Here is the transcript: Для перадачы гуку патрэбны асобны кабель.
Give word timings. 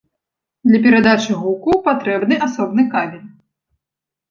Для 0.69 0.79
перадачы 0.85 1.31
гуку 1.43 1.77
патрэбны 1.89 2.41
асобны 2.49 2.89
кабель. 2.97 3.23